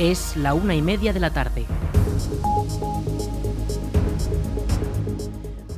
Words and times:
Es 0.00 0.34
la 0.34 0.54
una 0.54 0.74
y 0.74 0.80
media 0.80 1.12
de 1.12 1.20
la 1.20 1.28
tarde. 1.28 1.66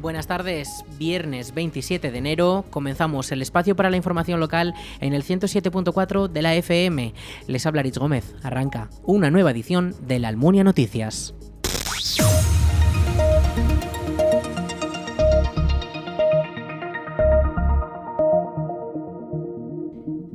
Buenas 0.00 0.28
tardes, 0.28 0.84
viernes 0.96 1.52
27 1.52 2.12
de 2.12 2.18
enero 2.18 2.64
comenzamos 2.70 3.32
el 3.32 3.42
espacio 3.42 3.74
para 3.74 3.90
la 3.90 3.96
información 3.96 4.38
local 4.38 4.74
en 5.00 5.12
el 5.12 5.24
107.4 5.24 6.28
de 6.28 6.40
la 6.40 6.54
FM. 6.54 7.14
Les 7.48 7.66
habla 7.66 7.82
Rich 7.82 7.98
Gómez, 7.98 8.36
arranca 8.44 8.90
una 9.02 9.28
nueva 9.32 9.50
edición 9.50 9.92
de 10.06 10.20
la 10.20 10.28
Almunia 10.28 10.62
Noticias. 10.62 11.34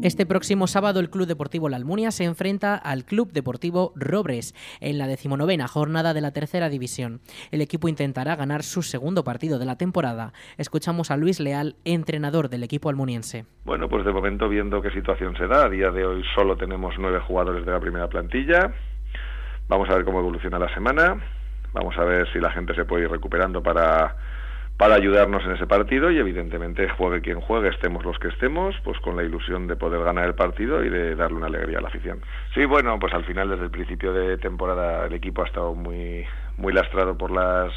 Este 0.03 0.27
próximo 0.27 0.67
sábado 0.67 0.99
el 0.99 1.09
Club 1.09 1.25
Deportivo 1.25 1.69
La 1.69 1.77
Almunia 1.77 2.11
se 2.11 2.23
enfrenta 2.23 2.75
al 2.75 3.03
Club 3.03 3.31
Deportivo 3.31 3.93
Robres 3.95 4.53
en 4.79 4.99
la 4.99 5.07
decimonovena 5.07 5.67
jornada 5.67 6.13
de 6.13 6.21
la 6.21 6.31
tercera 6.31 6.69
división. 6.69 7.19
El 7.49 7.61
equipo 7.61 7.87
intentará 7.87 8.35
ganar 8.35 8.61
su 8.61 8.83
segundo 8.83 9.23
partido 9.23 9.57
de 9.57 9.65
la 9.65 9.75
temporada. 9.75 10.33
Escuchamos 10.59 11.09
a 11.09 11.17
Luis 11.17 11.39
Leal, 11.39 11.77
entrenador 11.83 12.49
del 12.49 12.61
equipo 12.61 12.89
almuniense. 12.89 13.45
Bueno, 13.65 13.89
pues 13.89 14.05
de 14.05 14.13
momento 14.13 14.47
viendo 14.47 14.83
qué 14.83 14.91
situación 14.91 15.35
se 15.35 15.47
da, 15.47 15.65
a 15.65 15.69
día 15.69 15.89
de 15.89 16.05
hoy 16.05 16.23
solo 16.35 16.57
tenemos 16.57 16.93
nueve 16.99 17.19
jugadores 17.27 17.65
de 17.65 17.71
la 17.71 17.79
primera 17.79 18.07
plantilla. 18.07 18.71
Vamos 19.67 19.89
a 19.89 19.95
ver 19.95 20.05
cómo 20.05 20.19
evoluciona 20.19 20.59
la 20.59 20.71
semana. 20.75 21.19
Vamos 21.73 21.97
a 21.97 22.03
ver 22.03 22.31
si 22.31 22.39
la 22.39 22.51
gente 22.51 22.75
se 22.75 22.85
puede 22.85 23.05
ir 23.05 23.09
recuperando 23.09 23.63
para 23.63 24.15
para 24.77 24.93
ayudarnos 24.93 25.43
en 25.43 25.53
ese 25.53 25.65
partido 25.65 26.11
y 26.11 26.19
evidentemente 26.19 26.87
juegue 26.89 27.21
quien 27.21 27.41
juegue, 27.41 27.69
estemos 27.69 28.05
los 28.05 28.19
que 28.19 28.27
estemos, 28.27 28.75
pues 28.83 28.99
con 28.99 29.17
la 29.17 29.23
ilusión 29.23 29.65
de 29.65 29.75
poder 29.75 30.03
ganar 30.03 30.25
el 30.25 30.35
partido 30.35 30.83
y 30.83 30.89
de 30.89 31.15
darle 31.15 31.37
una 31.37 31.47
alegría 31.47 31.79
a 31.79 31.81
la 31.81 31.87
afición. 31.87 32.21
Sí, 32.53 32.63
bueno, 32.65 32.99
pues 32.99 33.11
al 33.13 33.25
final 33.25 33.49
desde 33.49 33.63
el 33.63 33.71
principio 33.71 34.13
de 34.13 34.37
temporada 34.37 35.07
el 35.07 35.13
equipo 35.13 35.41
ha 35.41 35.47
estado 35.47 35.73
muy 35.73 36.25
muy 36.57 36.73
lastrado 36.73 37.17
por 37.17 37.31
las 37.31 37.71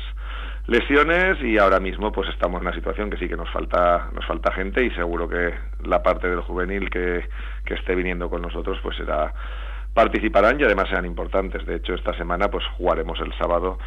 lesiones 0.67 1.41
y 1.43 1.59
ahora 1.59 1.81
mismo 1.81 2.13
pues 2.13 2.29
estamos 2.29 2.61
en 2.61 2.67
una 2.67 2.77
situación 2.77 3.09
que 3.11 3.17
sí 3.17 3.29
que 3.29 3.37
nos 3.37 3.51
falta 3.51 4.11
nos 4.15 4.27
falta 4.27 4.53
gente 4.53 4.85
y 4.85 4.91
seguro 4.91 5.27
que 5.29 5.55
la 5.85 6.03
parte 6.03 6.29
del 6.29 6.41
juvenil 6.43 6.91
que, 6.91 7.25
que 7.65 7.75
esté 7.75 7.95
viniendo 7.95 8.29
con 8.29 8.43
nosotros 8.43 8.79
pues 8.83 8.97
será 8.97 9.33
participarán 9.95 10.61
y 10.61 10.65
además 10.65 10.89
serán 10.89 11.07
importantes. 11.07 11.67
De 11.67 11.77
hecho, 11.77 11.95
esta 11.95 12.15
semana 12.15 12.49
pues 12.49 12.65
jugaremos 12.77 13.19
el 13.21 13.33
sábado 13.35 13.79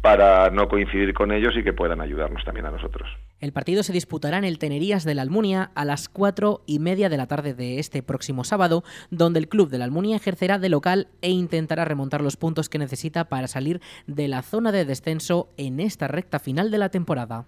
para 0.00 0.50
no 0.50 0.68
coincidir 0.68 1.12
con 1.14 1.32
ellos 1.32 1.54
y 1.56 1.62
que 1.62 1.72
puedan 1.72 2.00
ayudarnos 2.00 2.44
también 2.44 2.66
a 2.66 2.70
nosotros. 2.70 3.08
El 3.38 3.52
partido 3.52 3.82
se 3.82 3.92
disputará 3.92 4.38
en 4.38 4.44
el 4.44 4.58
Tenerías 4.58 5.04
de 5.04 5.14
la 5.14 5.22
Almunia 5.22 5.70
a 5.74 5.84
las 5.84 6.08
cuatro 6.08 6.62
y 6.66 6.78
media 6.78 7.08
de 7.08 7.16
la 7.16 7.26
tarde 7.26 7.54
de 7.54 7.78
este 7.78 8.02
próximo 8.02 8.44
sábado, 8.44 8.84
donde 9.10 9.38
el 9.38 9.48
club 9.48 9.70
de 9.70 9.78
la 9.78 9.84
Almunia 9.84 10.16
ejercerá 10.16 10.58
de 10.58 10.68
local 10.68 11.08
e 11.22 11.30
intentará 11.30 11.84
remontar 11.84 12.20
los 12.20 12.36
puntos 12.36 12.68
que 12.68 12.78
necesita 12.78 13.28
para 13.28 13.48
salir 13.48 13.80
de 14.06 14.28
la 14.28 14.42
zona 14.42 14.72
de 14.72 14.84
descenso 14.84 15.48
en 15.56 15.80
esta 15.80 16.06
recta 16.06 16.38
final 16.38 16.70
de 16.70 16.78
la 16.78 16.90
temporada. 16.90 17.46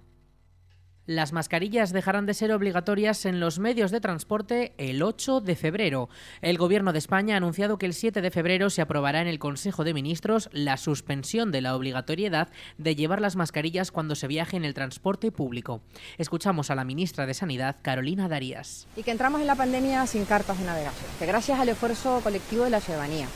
Las 1.06 1.32
mascarillas 1.32 1.92
dejarán 1.92 2.26
de 2.26 2.34
ser 2.34 2.52
obligatorias 2.52 3.26
en 3.26 3.40
los 3.40 3.58
medios 3.58 3.90
de 3.90 4.00
transporte 4.00 4.72
el 4.78 5.02
8 5.02 5.40
de 5.40 5.56
febrero. 5.56 6.08
El 6.42 6.58
Gobierno 6.58 6.92
de 6.92 7.00
España 7.00 7.34
ha 7.34 7.38
anunciado 7.38 7.76
que 7.76 7.86
el 7.86 7.94
7 7.94 8.22
de 8.22 8.30
febrero 8.30 8.70
se 8.70 8.82
aprobará 8.82 9.20
en 9.20 9.26
el 9.26 9.40
Consejo 9.40 9.82
de 9.82 9.94
Ministros 9.94 10.48
la 10.52 10.76
suspensión 10.76 11.50
de 11.50 11.60
la 11.60 11.74
obligatoriedad 11.74 12.50
de 12.78 12.94
llevar 12.94 13.20
las 13.20 13.34
mascarillas 13.34 13.90
cuando 13.90 14.14
se 14.14 14.28
viaje 14.28 14.56
en 14.56 14.64
el 14.64 14.74
transporte 14.74 15.32
público. 15.32 15.80
Escuchamos 16.18 16.70
a 16.70 16.76
la 16.76 16.84
ministra 16.84 17.26
de 17.26 17.34
Sanidad, 17.34 17.78
Carolina 17.82 18.28
Darías. 18.28 18.86
Y 18.96 19.02
que 19.02 19.10
entramos 19.10 19.40
en 19.40 19.48
la 19.48 19.56
pandemia 19.56 20.06
sin 20.06 20.24
cartas 20.24 20.60
de 20.60 20.66
navegación, 20.66 21.10
que 21.18 21.26
gracias 21.26 21.58
al 21.58 21.68
esfuerzo 21.68 22.20
colectivo 22.22 22.62
de 22.62 22.70
la 22.70 22.80
ciudadanía, 22.80 23.26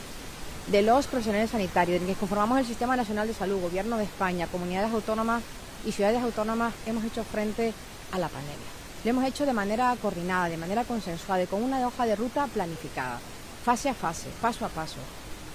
de 0.69 0.83
los 0.83 1.09
profesionales 1.09 1.51
sanitarios, 1.51 2.01
de 2.01 2.07
que 2.07 2.15
conformamos 2.15 2.61
el 2.61 2.65
Sistema 2.65 2.97
Nacional 2.97 3.27
de 3.27 3.35
Salud, 3.35 3.61
Gobierno 3.61 3.99
de 3.99 4.05
España, 4.05 4.47
comunidades 4.47 4.93
autónomas, 4.93 5.43
y 5.85 5.93
ciudades 5.93 6.23
autónomas 6.23 6.75
hemos 6.87 7.05
hecho 7.05 7.25
frente 7.25 7.75
a 8.13 8.19
la 8.19 8.29
pandemia. 8.29 8.67
Lo 9.05 9.11
hemos 9.11 9.25
hecho 9.25 9.47
de 9.47 9.53
manera 9.53 9.95
coordinada, 10.01 10.49
de 10.49 10.57
manera 10.57 10.85
consensuada 10.85 11.43
y 11.43 11.47
con 11.47 11.63
una 11.63 11.87
hoja 11.87 12.07
de 12.07 12.17
ruta 12.17 12.47
planificada, 12.47 13.21
fase 13.65 13.89
a 13.89 13.95
fase, 13.95 14.29
paso 14.41 14.65
a 14.65 14.69
paso, 14.69 14.99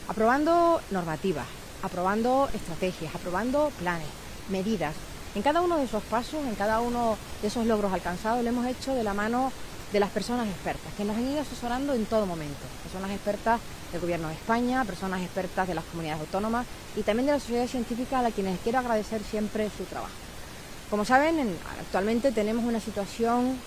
aprobando 0.07 0.81
normativas, 0.91 1.47
aprobando 1.83 2.49
estrategias, 2.53 3.13
aprobando 3.15 3.71
planes, 3.79 4.07
medidas. 4.49 4.93
En 5.33 5.41
cada 5.41 5.61
uno 5.61 5.77
de 5.77 5.85
esos 5.85 6.03
pasos, 6.03 6.45
en 6.45 6.55
cada 6.55 6.81
uno 6.81 7.17
de 7.41 7.47
esos 7.47 7.65
logros 7.65 7.93
alcanzados, 7.93 8.43
lo 8.43 8.49
hemos 8.49 8.65
hecho 8.65 8.93
de 8.93 9.03
la 9.03 9.13
mano 9.13 9.51
de 9.91 9.99
las 9.99 10.09
personas 10.09 10.47
expertas, 10.47 10.93
que 10.95 11.03
nos 11.03 11.17
han 11.17 11.29
ido 11.29 11.41
asesorando 11.41 11.93
en 11.93 12.05
todo 12.05 12.25
momento. 12.25 12.59
Personas 12.83 13.11
expertas 13.11 13.59
del 13.91 14.01
Gobierno 14.01 14.29
de 14.29 14.35
España, 14.35 14.85
personas 14.85 15.21
expertas 15.21 15.67
de 15.67 15.75
las 15.75 15.83
comunidades 15.85 16.21
autónomas 16.21 16.65
y 16.95 17.01
también 17.03 17.25
de 17.25 17.33
la 17.33 17.39
sociedad 17.39 17.67
científica 17.67 18.19
a 18.19 18.31
quienes 18.31 18.59
quiero 18.59 18.79
agradecer 18.79 19.21
siempre 19.23 19.69
su 19.77 19.83
trabajo. 19.83 20.13
Como 20.89 21.05
saben, 21.05 21.55
actualmente 21.79 22.31
tenemos 22.31 22.65
una 22.65 22.79
situación 22.79 23.57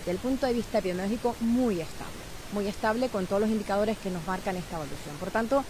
desde 0.00 0.12
el 0.12 0.18
punto 0.18 0.46
de 0.46 0.54
vista 0.54 0.78
epidemiológico 0.78 1.36
muy 1.40 1.80
estable, 1.80 2.22
muy 2.52 2.66
estable 2.66 3.08
con 3.08 3.26
todos 3.26 3.42
los 3.42 3.50
indicadores 3.50 3.98
que 3.98 4.10
nos 4.10 4.26
marcan 4.26 4.56
esta 4.56 4.76
evolución. 4.76 5.16
Por 5.18 5.30
tanto, 5.30 5.64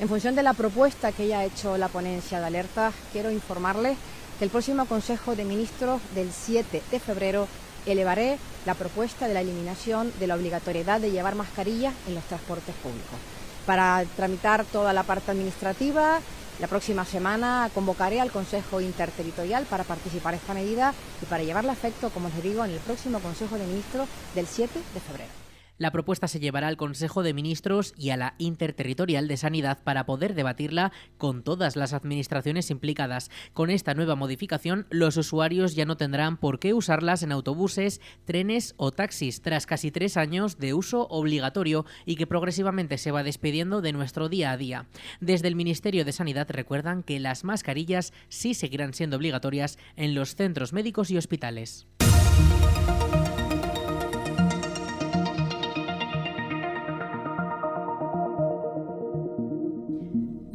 en 0.00 0.08
función 0.08 0.34
de 0.34 0.42
la 0.42 0.54
propuesta 0.54 1.12
que 1.12 1.28
ya 1.28 1.40
ha 1.40 1.44
hecho 1.44 1.76
la 1.76 1.88
ponencia 1.88 2.40
de 2.40 2.46
alertas, 2.46 2.94
quiero 3.12 3.30
informarles 3.30 3.96
que 4.38 4.44
el 4.44 4.50
próximo 4.50 4.86
Consejo 4.86 5.36
de 5.36 5.44
Ministros 5.44 6.00
del 6.14 6.30
7 6.32 6.82
de 6.90 7.00
febrero 7.00 7.48
elevaré 7.92 8.38
la 8.66 8.74
propuesta 8.74 9.28
de 9.28 9.34
la 9.34 9.40
eliminación 9.40 10.12
de 10.18 10.26
la 10.26 10.34
obligatoriedad 10.34 11.00
de 11.00 11.10
llevar 11.10 11.34
mascarillas 11.34 11.94
en 12.06 12.14
los 12.14 12.24
transportes 12.24 12.74
públicos. 12.76 13.18
Para 13.66 14.04
tramitar 14.16 14.64
toda 14.64 14.92
la 14.92 15.02
parte 15.02 15.30
administrativa, 15.30 16.20
la 16.60 16.66
próxima 16.66 17.04
semana 17.04 17.70
convocaré 17.74 18.20
al 18.20 18.30
Consejo 18.30 18.80
Interterritorial 18.80 19.64
para 19.64 19.84
participar 19.84 20.34
en 20.34 20.40
esta 20.40 20.54
medida 20.54 20.92
y 21.22 21.26
para 21.26 21.42
llevarla 21.42 21.72
a 21.72 21.74
efecto, 21.74 22.10
como 22.10 22.28
les 22.28 22.42
digo, 22.42 22.64
en 22.64 22.72
el 22.72 22.80
próximo 22.80 23.18
Consejo 23.20 23.56
de 23.56 23.66
Ministros 23.66 24.08
del 24.34 24.46
7 24.46 24.78
de 24.94 25.00
febrero. 25.00 25.49
La 25.80 25.92
propuesta 25.92 26.28
se 26.28 26.40
llevará 26.40 26.68
al 26.68 26.76
Consejo 26.76 27.22
de 27.22 27.32
Ministros 27.32 27.94
y 27.96 28.10
a 28.10 28.18
la 28.18 28.34
Interterritorial 28.36 29.28
de 29.28 29.38
Sanidad 29.38 29.82
para 29.82 30.04
poder 30.04 30.34
debatirla 30.34 30.92
con 31.16 31.42
todas 31.42 31.74
las 31.74 31.94
administraciones 31.94 32.70
implicadas. 32.70 33.30
Con 33.54 33.70
esta 33.70 33.94
nueva 33.94 34.14
modificación, 34.14 34.86
los 34.90 35.16
usuarios 35.16 35.74
ya 35.74 35.86
no 35.86 35.96
tendrán 35.96 36.36
por 36.36 36.58
qué 36.58 36.74
usarlas 36.74 37.22
en 37.22 37.32
autobuses, 37.32 38.02
trenes 38.26 38.74
o 38.76 38.92
taxis 38.92 39.40
tras 39.40 39.64
casi 39.64 39.90
tres 39.90 40.18
años 40.18 40.58
de 40.58 40.74
uso 40.74 41.06
obligatorio 41.08 41.86
y 42.04 42.16
que 42.16 42.26
progresivamente 42.26 42.98
se 42.98 43.10
va 43.10 43.22
despidiendo 43.22 43.80
de 43.80 43.94
nuestro 43.94 44.28
día 44.28 44.50
a 44.50 44.58
día. 44.58 44.86
Desde 45.22 45.48
el 45.48 45.56
Ministerio 45.56 46.04
de 46.04 46.12
Sanidad 46.12 46.50
recuerdan 46.50 47.02
que 47.02 47.20
las 47.20 47.42
mascarillas 47.42 48.12
sí 48.28 48.52
seguirán 48.52 48.92
siendo 48.92 49.16
obligatorias 49.16 49.78
en 49.96 50.14
los 50.14 50.34
centros 50.34 50.74
médicos 50.74 51.10
y 51.10 51.16
hospitales. 51.16 51.86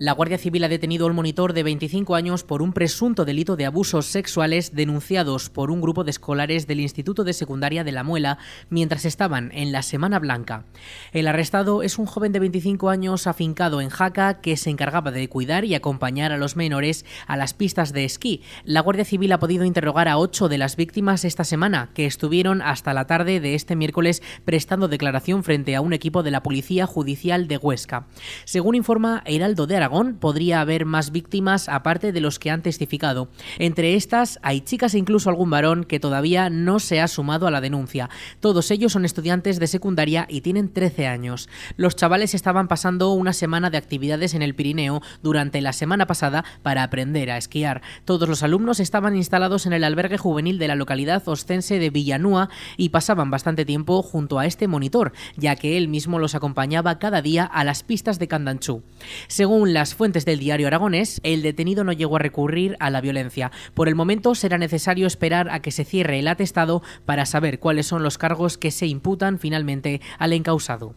La 0.05 0.11
Guardia 0.11 0.37
Civil 0.37 0.63
ha 0.63 0.69
detenido 0.69 1.07
al 1.07 1.15
monitor 1.15 1.53
de 1.53 1.63
25 1.63 2.13
años 2.13 2.43
por 2.43 2.61
un 2.61 2.73
presunto 2.73 3.25
delito 3.25 3.55
de 3.55 3.65
abusos 3.65 4.05
sexuales 4.05 4.75
denunciados 4.75 5.49
por 5.49 5.71
un 5.71 5.81
grupo 5.81 6.03
de 6.03 6.11
escolares 6.11 6.67
del 6.67 6.79
Instituto 6.79 7.23
de 7.23 7.33
Secundaria 7.33 7.83
de 7.83 7.91
La 7.91 8.03
Muela 8.03 8.37
mientras 8.69 9.05
estaban 9.05 9.49
en 9.51 9.71
la 9.71 9.81
Semana 9.81 10.19
Blanca. 10.19 10.65
El 11.11 11.27
arrestado 11.27 11.81
es 11.81 11.97
un 11.97 12.05
joven 12.05 12.33
de 12.33 12.39
25 12.39 12.91
años 12.91 13.25
afincado 13.25 13.81
en 13.81 13.89
Jaca 13.89 14.41
que 14.41 14.57
se 14.57 14.69
encargaba 14.69 15.09
de 15.09 15.27
cuidar 15.27 15.65
y 15.65 15.73
acompañar 15.73 16.31
a 16.31 16.37
los 16.37 16.55
menores 16.55 17.03
a 17.25 17.35
las 17.35 17.55
pistas 17.55 17.91
de 17.91 18.05
esquí. 18.05 18.43
La 18.63 18.81
Guardia 18.81 19.05
Civil 19.05 19.31
ha 19.31 19.39
podido 19.39 19.65
interrogar 19.65 20.07
a 20.07 20.19
ocho 20.19 20.49
de 20.49 20.59
las 20.59 20.75
víctimas 20.75 21.25
esta 21.25 21.43
semana, 21.43 21.89
que 21.95 22.05
estuvieron 22.05 22.61
hasta 22.61 22.93
la 22.93 23.07
tarde 23.07 23.39
de 23.39 23.55
este 23.55 23.75
miércoles 23.75 24.21
prestando 24.45 24.87
declaración 24.87 25.43
frente 25.43 25.75
a 25.75 25.81
un 25.81 25.93
equipo 25.93 26.21
de 26.21 26.29
la 26.29 26.43
Policía 26.43 26.85
Judicial 26.85 27.47
de 27.47 27.57
Huesca. 27.57 28.05
Según 28.43 28.75
informa 28.75 29.23
Heraldo 29.25 29.65
de 29.65 29.77
Aragón, 29.77 29.94
podría 30.19 30.61
haber 30.61 30.85
más 30.85 31.11
víctimas 31.11 31.69
aparte 31.69 32.11
de 32.11 32.21
los 32.21 32.39
que 32.39 32.51
han 32.51 32.61
testificado. 32.61 33.29
Entre 33.59 33.95
estas 33.95 34.39
hay 34.41 34.61
chicas 34.61 34.93
e 34.93 34.97
incluso 34.97 35.29
algún 35.29 35.49
varón 35.49 35.83
que 35.83 35.99
todavía 35.99 36.49
no 36.49 36.79
se 36.79 37.01
ha 37.01 37.07
sumado 37.07 37.47
a 37.47 37.51
la 37.51 37.61
denuncia. 37.61 38.09
Todos 38.39 38.71
ellos 38.71 38.91
son 38.91 39.05
estudiantes 39.05 39.59
de 39.59 39.67
secundaria 39.67 40.27
y 40.29 40.41
tienen 40.41 40.71
13 40.71 41.07
años. 41.07 41.49
Los 41.77 41.95
chavales 41.95 42.33
estaban 42.33 42.67
pasando 42.67 43.11
una 43.13 43.33
semana 43.33 43.69
de 43.69 43.77
actividades 43.77 44.33
en 44.33 44.41
el 44.41 44.55
Pirineo 44.55 45.01
durante 45.23 45.61
la 45.61 45.73
semana 45.73 46.07
pasada 46.07 46.43
para 46.61 46.83
aprender 46.83 47.31
a 47.31 47.37
esquiar. 47.37 47.81
Todos 48.03 48.27
los 48.27 48.43
alumnos 48.43 48.79
estaban 48.79 49.15
instalados 49.15 49.65
en 49.65 49.73
el 49.73 49.83
albergue 49.83 50.17
juvenil 50.17 50.59
de 50.59 50.67
la 50.67 50.75
localidad 50.75 51.23
ostense 51.27 51.79
de 51.79 51.89
Villanúa 51.89 52.49
y 52.77 52.89
pasaban 52.89 53.31
bastante 53.31 53.65
tiempo 53.65 54.01
junto 54.01 54.39
a 54.39 54.45
este 54.45 54.67
monitor, 54.67 55.13
ya 55.37 55.55
que 55.55 55.77
él 55.77 55.87
mismo 55.87 56.19
los 56.19 56.35
acompañaba 56.35 56.99
cada 56.99 57.21
día 57.21 57.45
a 57.45 57.63
las 57.63 57.83
pistas 57.83 58.19
de 58.19 58.27
Candanchú. 58.27 58.83
Según 59.27 59.73
las 59.85 59.93
fuentes 59.93 60.25
del 60.25 60.39
diario 60.39 60.65
aragonés, 60.65 61.21
el 61.21 61.43
detenido 61.43 61.83
no 61.83 61.91
llegó 61.91 62.15
a 62.15 62.19
recurrir 62.19 62.75
a 62.79 62.89
la 62.89 63.01
violencia. 63.01 63.51
Por 63.75 63.87
el 63.87 63.93
momento 63.93 64.33
será 64.33 64.57
necesario 64.57 65.05
esperar 65.05 65.47
a 65.51 65.61
que 65.61 65.69
se 65.69 65.85
cierre 65.85 66.17
el 66.17 66.27
atestado 66.27 66.81
para 67.05 67.27
saber 67.27 67.59
cuáles 67.59 67.85
son 67.85 68.01
los 68.01 68.17
cargos 68.17 68.57
que 68.57 68.71
se 68.71 68.87
imputan 68.87 69.37
finalmente 69.37 70.01
al 70.17 70.33
encausado. 70.33 70.95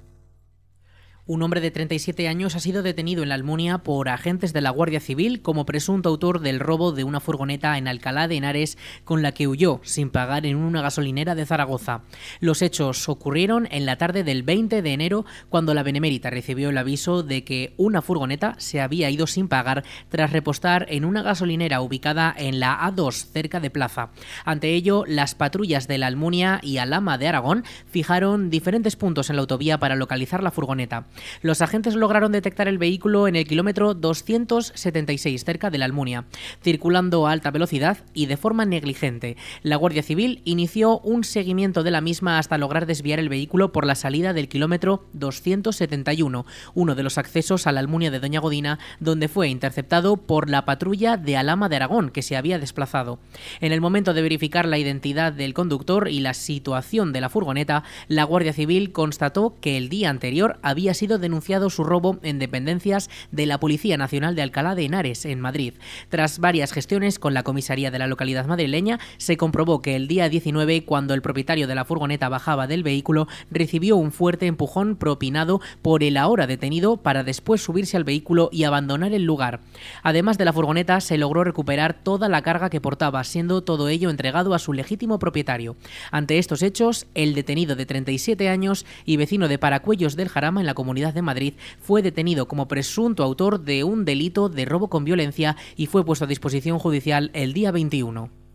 Un 1.30 1.42
hombre 1.42 1.60
de 1.60 1.70
37 1.70 2.26
años 2.26 2.56
ha 2.56 2.58
sido 2.58 2.82
detenido 2.82 3.22
en 3.22 3.28
la 3.28 3.34
Almunia 3.34 3.76
por 3.76 4.08
agentes 4.08 4.54
de 4.54 4.62
la 4.62 4.70
Guardia 4.70 4.98
Civil 4.98 5.42
como 5.42 5.66
presunto 5.66 6.08
autor 6.08 6.40
del 6.40 6.58
robo 6.58 6.92
de 6.92 7.04
una 7.04 7.20
furgoneta 7.20 7.76
en 7.76 7.86
Alcalá 7.86 8.28
de 8.28 8.36
Henares 8.36 8.78
con 9.04 9.20
la 9.20 9.32
que 9.32 9.46
huyó 9.46 9.82
sin 9.82 10.08
pagar 10.08 10.46
en 10.46 10.56
una 10.56 10.80
gasolinera 10.80 11.34
de 11.34 11.44
Zaragoza. 11.44 12.00
Los 12.40 12.62
hechos 12.62 13.10
ocurrieron 13.10 13.69
en 13.70 13.84
la 13.84 13.98
tarde 13.98 14.25
del 14.25 14.42
20 14.42 14.80
de 14.80 14.90
enero 14.90 15.26
cuando 15.50 15.75
la 15.75 15.82
Benemérita 15.82 16.30
recibió 16.30 16.70
el 16.70 16.78
aviso 16.78 17.22
de 17.22 17.44
que 17.44 17.75
una 17.76 18.00
furgoneta 18.00 18.54
se 18.56 18.80
había 18.80 19.10
ido 19.10 19.26
sin 19.26 19.48
pagar 19.48 19.84
tras 20.08 20.32
repostar 20.32 20.86
en 20.88 21.04
una 21.04 21.20
gasolinera 21.20 21.82
ubicada 21.82 22.34
en 22.38 22.58
la 22.58 22.80
A2 22.80 23.12
cerca 23.12 23.60
de 23.60 23.69
Plaza. 23.69 24.12
Ante 24.46 24.72
ello, 24.72 25.04
las 25.06 25.34
patrullas 25.34 25.88
de 25.88 25.98
la 25.98 26.06
Almunia 26.06 26.58
y 26.62 26.78
Alama 26.78 27.19
de 27.19 27.28
Aragón 27.28 27.64
fijaron 27.84 28.48
diferentes 28.48 28.96
puntos 28.96 29.28
en 29.28 29.36
la 29.36 29.42
autovía 29.42 29.78
para 29.78 29.94
localizar 29.94 30.42
la 30.42 30.52
furgoneta. 30.52 31.04
Los 31.42 31.62
agentes 31.62 31.94
lograron 31.94 32.32
detectar 32.32 32.68
el 32.68 32.78
vehículo 32.78 33.28
en 33.28 33.36
el 33.36 33.46
kilómetro 33.46 33.94
276, 33.94 35.44
cerca 35.44 35.70
de 35.70 35.78
la 35.78 35.84
Almunia, 35.84 36.24
circulando 36.62 37.26
a 37.26 37.32
alta 37.32 37.50
velocidad 37.50 37.98
y 38.14 38.26
de 38.26 38.36
forma 38.36 38.64
negligente. 38.64 39.36
La 39.62 39.76
Guardia 39.76 40.02
Civil 40.02 40.42
inició 40.44 40.98
un 41.00 41.24
seguimiento 41.24 41.82
de 41.82 41.90
la 41.90 42.00
misma 42.00 42.38
hasta 42.38 42.58
lograr 42.58 42.86
desviar 42.86 43.18
el 43.18 43.28
vehículo 43.28 43.72
por 43.72 43.86
la 43.86 43.94
salida 43.94 44.32
del 44.32 44.48
kilómetro 44.48 45.04
271, 45.12 46.46
uno 46.74 46.94
de 46.94 47.02
los 47.02 47.18
accesos 47.18 47.66
a 47.66 47.72
la 47.72 47.80
Almunia 47.80 48.10
de 48.10 48.20
Doña 48.20 48.40
Godina, 48.40 48.78
donde 49.00 49.28
fue 49.28 49.48
interceptado 49.48 50.16
por 50.16 50.50
la 50.50 50.64
patrulla 50.64 51.16
de 51.16 51.36
Alama 51.36 51.68
de 51.68 51.76
Aragón, 51.76 52.10
que 52.10 52.22
se 52.22 52.36
había 52.36 52.58
desplazado. 52.58 53.18
En 53.60 53.72
el 53.72 53.80
momento 53.80 54.14
de 54.14 54.22
verificar 54.22 54.66
la 54.66 54.78
identidad 54.78 55.32
del 55.32 55.54
conductor 55.54 56.08
y 56.08 56.20
la 56.20 56.34
situación 56.34 57.12
de 57.12 57.20
la 57.20 57.28
furgoneta, 57.28 57.84
la 58.08 58.24
Guardia 58.24 58.52
Civil 58.52 58.92
constató 58.92 59.54
que 59.60 59.76
el 59.76 59.88
día 59.88 60.10
anterior 60.10 60.58
había 60.62 60.94
sido 60.94 61.07
denunciado 61.16 61.70
su 61.70 61.84
robo 61.84 62.19
en 62.22 62.38
dependencias 62.38 63.08
de 63.32 63.46
la 63.46 63.58
Policía 63.58 63.96
Nacional 63.96 64.34
de 64.34 64.43
Alcalá 64.43 64.75
de 64.75 64.84
Henares, 64.84 65.25
en 65.25 65.40
Madrid. 65.40 65.72
Tras 66.10 66.38
varias 66.40 66.72
gestiones 66.72 67.19
con 67.19 67.32
la 67.32 67.43
comisaría 67.43 67.90
de 67.90 67.99
la 67.99 68.06
localidad 68.06 68.44
madrileña, 68.44 68.99
se 69.16 69.38
comprobó 69.38 69.81
que 69.81 69.96
el 69.96 70.08
día 70.08 70.28
19, 70.28 70.84
cuando 70.84 71.14
el 71.14 71.22
propietario 71.22 71.66
de 71.66 71.75
la 71.75 71.87
furgoneta 71.87 72.28
bajaba 72.28 72.66
del 72.66 72.82
vehículo, 72.82 73.28
recibió 73.50 73.96
un 73.96 74.12
fuerte 74.12 74.46
empujón 74.46 74.96
propinado 74.96 75.60
por 75.81 76.02
el 76.02 76.16
ahora 76.16 76.46
detenido 76.46 76.99
para 76.99 77.25
después 77.25 77.62
subirse 77.62 77.96
al 77.96 78.04
vehículo 78.04 78.50
y 78.52 78.64
abandonar 78.64 79.12
el 79.12 79.25
lugar. 79.25 79.61
Además 80.02 80.37
de 80.37 80.44
la 80.44 80.52
furgoneta, 80.52 81.00
se 81.00 81.19
logró 81.19 81.44
recuperar 81.44 81.94
toda 81.94 82.28
la 82.28 82.43
carga 82.43 82.70
que 82.70 82.81
portaba, 82.81 83.22
siendo 83.25 83.62
todo 83.62 83.88
ello 83.88 84.11
entregado 84.11 84.54
a 84.54 84.58
su 84.58 84.72
legítimo 84.72 85.19
propietario. 85.19 85.76
Ante 86.11 86.38
estos 86.38 86.62
hechos, 86.62 87.06
el 87.14 87.34
detenido 87.34 87.76
de 87.76 87.87
37 87.87 88.49
años 88.49 88.87
y 89.04 89.16
vecino 89.16 89.46
de 89.46 89.58
Paracuellos 89.58 90.16
del 90.16 90.28
Jarama 90.28 90.61
en 90.61 90.66
la 90.66 90.75
Comunidad 90.75 90.97
de 90.98 91.22
Madrid 91.22 91.54
fue 91.78 92.02
detenido 92.02 92.48
como 92.48 92.68
presunto 92.68 93.22
autor 93.22 93.60
de 93.60 93.84
un 93.84 94.04
delito 94.04 94.48
de 94.48 94.64
robo 94.64 94.88
con 94.88 95.04
violencia 95.04 95.56
y 95.76 95.86
fue 95.86 96.04
puesto 96.04 96.24
a 96.24 96.28
disposición 96.28 96.78
judicial 96.78 97.30
el 97.34 97.52
día 97.52 97.70
21. 97.70 98.47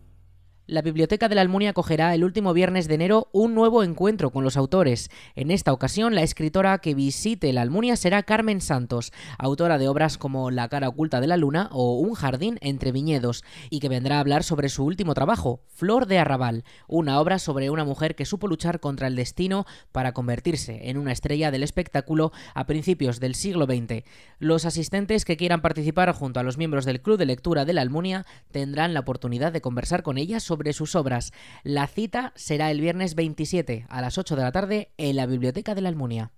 La 0.66 0.82
Biblioteca 0.82 1.28
de 1.28 1.36
la 1.36 1.42
Almunia 1.42 1.72
acogerá 1.72 2.16
el 2.16 2.24
último 2.24 2.54
viernes 2.54 2.88
de 2.88 2.96
enero 2.96 3.28
un 3.34 3.54
nuevo 3.54 3.84
encuentro 3.84 4.30
con 4.30 4.46
los 4.46 4.56
autores. 4.56 5.12
En 5.36 5.52
esta 5.52 5.74
ocasión, 5.74 6.16
la 6.16 6.24
escritora 6.24 6.78
que 6.78 6.96
visite 6.96 7.52
la 7.52 7.64
Almunia 7.64 7.98
será 7.98 8.24
Carmen 8.24 8.62
Santos, 8.62 9.12
autora 9.38 9.78
de 9.78 9.90
obras 9.90 10.18
como 10.18 10.52
La 10.52 10.70
cara 10.70 10.88
oculta 10.88 11.20
de 11.20 11.28
la 11.28 11.36
luna 11.36 11.68
o 11.74 12.00
Un 12.00 12.14
jardín 12.14 12.60
entre 12.62 12.94
viñedos, 12.94 13.44
y 13.70 13.82
que 13.82 13.90
vendrá 13.90 14.16
a 14.16 14.20
hablar 14.22 14.46
sobre 14.46 14.70
su 14.70 14.86
último 14.86 15.14
trabajo, 15.14 15.60
Flor 15.68 16.06
de 16.06 16.20
Arrabal, 16.20 16.64
una 16.88 17.20
obra 17.20 17.40
sobre 17.40 17.70
una 17.70 17.84
mujer 17.84 18.16
que 18.16 18.24
supo 18.24 18.48
luchar 18.48 18.80
contra 18.80 19.08
el 19.08 19.18
destino 19.18 19.66
para 19.92 20.14
convertirse 20.14 20.90
en 20.90 20.98
una 20.98 21.12
estrella 21.12 21.52
del 21.52 21.64
espectáculo 21.64 22.32
a 22.56 22.68
principios 22.68 23.20
del 23.20 23.36
siglo 23.36 23.66
XX. 23.66 24.06
Los 24.40 24.64
asistentes 24.64 25.26
que 25.26 25.36
quieran 25.36 25.62
participar 25.62 26.14
junto 26.14 26.40
a 26.40 26.44
los 26.44 26.58
miembros 26.58 26.86
del 26.86 27.02
Club 27.02 27.18
de 27.18 27.26
Lectura 27.26 27.66
de 27.66 27.74
la 27.74 27.82
Almunia 27.82 28.26
tendrán 28.54 28.94
la 28.94 29.02
oportunidad 29.02 29.52
de 29.52 29.60
conversar 29.60 30.04
con 30.04 30.18
ella 30.18 30.40
sobre 30.54 30.74
sus 30.74 30.94
obras. 30.94 31.34
La 31.64 31.88
cita 31.88 32.32
será 32.36 32.70
el 32.70 32.80
viernes 32.80 33.16
27 33.16 33.88
a 33.90 34.02
las 34.02 34.20
8 34.20 34.36
de 34.36 34.42
la 34.44 34.52
tarde 34.52 34.92
en 34.98 35.16
la 35.16 35.26
Biblioteca 35.26 35.74
de 35.74 35.82
la 35.82 35.90
Almunia. 35.90 36.32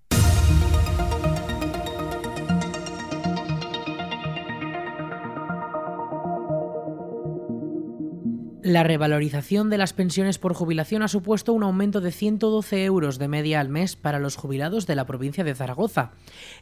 La 8.66 8.82
revalorización 8.82 9.70
de 9.70 9.78
las 9.78 9.94
pensiones 9.94 10.40
por 10.40 10.56
jubilación 10.56 11.04
ha 11.04 11.08
supuesto 11.08 11.54
un 11.54 11.62
aumento 11.62 12.02
de 12.02 12.12
112 12.12 12.84
euros 12.84 13.20
de 13.20 13.28
media 13.28 13.60
al 13.60 13.70
mes 13.70 13.96
para 13.96 14.18
los 14.18 14.38
jubilados 14.38 14.88
de 14.88 14.96
la 14.96 15.06
provincia 15.06 15.44
de 15.44 15.54
Zaragoza. 15.54 16.14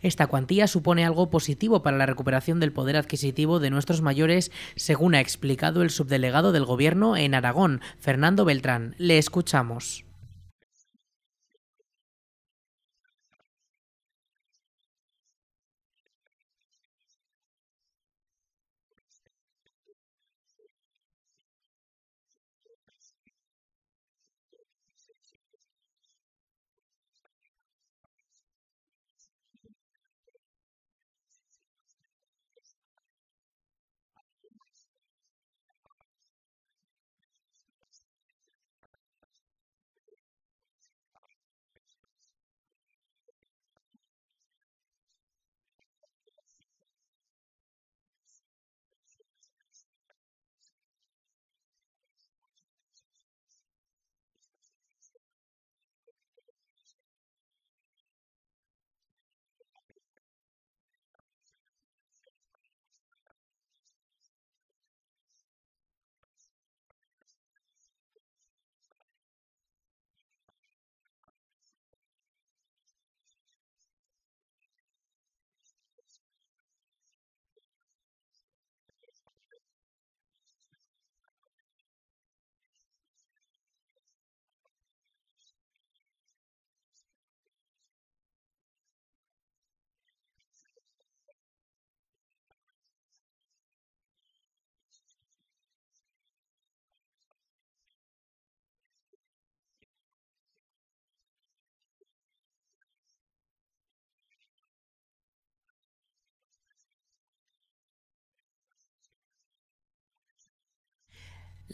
Esta 0.01 0.27
cuantía 0.27 0.67
supone 0.67 1.05
algo 1.05 1.29
positivo 1.29 1.81
para 1.81 1.95
la 1.95 2.05
recuperación 2.05 2.59
del 2.59 2.73
poder 2.73 2.97
adquisitivo 2.97 3.61
de 3.61 3.69
nuestros 3.69 4.01
mayores, 4.01 4.51
según 4.75 5.15
ha 5.15 5.21
explicado 5.21 5.81
el 5.81 5.91
subdelegado 5.91 6.51
del 6.51 6.65
Gobierno 6.65 7.15
en 7.15 7.35
Aragón, 7.35 7.79
Fernando 7.99 8.43
Beltrán. 8.43 8.95
Le 8.97 9.17
escuchamos. 9.17 10.03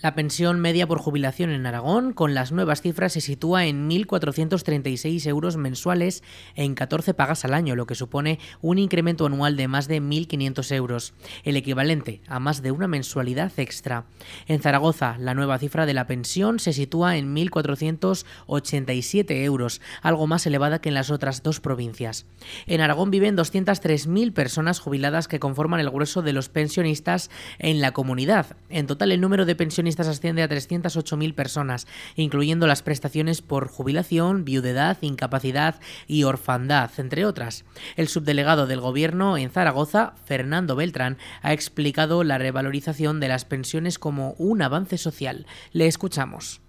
La 0.01 0.15
pensión 0.15 0.62
media 0.62 0.88
por 0.88 1.00
jubilación 1.00 1.50
en 1.50 1.65
Aragón, 1.65 2.13
con 2.13 2.34
las 2.34 2.53
nuevas 2.53 2.82
cifras, 2.82 3.12
se 3.12 3.20
sitúa 3.20 3.65
en 3.65 3.89
1.436 3.89 5.27
euros 5.27 5.58
mensuales 5.58 6.24
en 6.56 6.74
14 6.74 7.13
pagas 7.13 7.44
al 7.44 7.53
año, 7.53 7.75
lo 7.75 7.86
que 7.86 7.96
supone 7.96 8.39
un 8.62 8.77
incremento 8.77 9.25
anual 9.25 9.58
de 9.58 9.68
más 9.68 9.89
de 9.89 10.01
1.500 10.01 10.74
euros, 10.74 11.13
el 11.44 11.58
equivalente 11.58 12.22
a 12.27 12.39
más 12.39 12.62
de 12.62 12.72
una 12.72 12.88
mensualidad 12.88 13.51
extra. 13.58 14.06
En 14.48 14.62
Zaragoza, 14.62 15.18
la 15.20 15.34
nueva 15.34 15.60
cifra 15.60 15.86
de 15.86 15.94
la 15.94 16.08
pensión 16.08 16.60
se 16.60 16.72
sitúa 16.72 17.18
en 17.18 17.36
1.487 17.36 19.44
euros, 19.44 19.82
algo 20.01 20.27
más 20.27 20.46
elevada 20.46 20.79
que 20.79 20.88
en 20.88 20.96
las 20.96 21.12
otras 21.12 21.44
dos 21.44 21.60
provincias. 21.60 22.25
En 22.68 22.79
Aragón 22.79 23.12
viven 23.12 23.36
203.000 23.36 24.32
personas 24.32 24.79
jubiladas 24.79 25.27
que 25.27 25.41
conforman 25.41 25.82
el 25.82 25.89
grueso 25.89 26.22
de 26.22 26.32
los 26.32 26.48
pensionistas 26.48 27.29
en 27.58 27.82
la 27.82 27.91
comunidad. 27.91 28.56
En 28.70 28.88
total, 28.88 29.12
el 29.12 29.20
número 29.20 29.46
de 29.46 29.58
pensionistas 29.58 29.88
pensionistas 29.89 30.08
asciende 30.08 30.43
a 30.43 30.50
308.000 30.50 31.34
personas, 31.34 31.88
incluyendo 32.15 32.67
las 32.67 32.84
prestaciones 32.84 33.41
por 33.41 33.69
jubilación, 33.69 34.46
viudedad, 34.46 34.98
incapacidad 35.01 35.79
y 36.05 36.25
orfandad, 36.25 36.91
entre 36.98 37.25
otras. 37.25 37.65
El 37.96 38.08
subdelegado 38.08 38.67
del 38.67 38.81
Gobierno 38.81 39.36
en 39.38 39.50
Zaragoza, 39.50 40.13
Fernando 40.25 40.75
Beltrán, 40.75 41.17
ha 41.41 41.53
explicado 41.53 42.24
la 42.24 42.38
revalorización 42.38 43.19
de 43.19 43.29
las 43.29 43.46
pensiones 43.46 43.98
como 43.98 44.36
un 44.38 44.62
avance 44.62 45.00
social. 45.00 45.48
Le 45.72 45.88
escuchamos. 45.88 46.62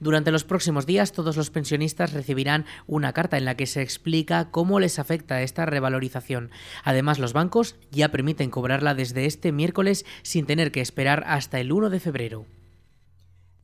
Durante 0.00 0.32
los 0.32 0.44
próximos 0.44 0.86
días, 0.86 1.12
todos 1.12 1.36
los 1.36 1.50
pensionistas 1.50 2.12
recibirán 2.12 2.66
una 2.86 3.12
carta 3.12 3.38
en 3.38 3.44
la 3.44 3.56
que 3.56 3.66
se 3.66 3.80
explica 3.80 4.50
cómo 4.50 4.80
les 4.80 4.98
afecta 4.98 5.42
esta 5.42 5.66
revalorización. 5.66 6.50
Además, 6.82 7.18
los 7.18 7.32
bancos 7.32 7.76
ya 7.90 8.10
permiten 8.10 8.50
cobrarla 8.50 8.94
desde 8.94 9.26
este 9.26 9.52
miércoles 9.52 10.04
sin 10.22 10.46
tener 10.46 10.72
que 10.72 10.80
esperar 10.80 11.24
hasta 11.26 11.60
el 11.60 11.72
1 11.72 11.90
de 11.90 12.00
febrero. 12.00 12.46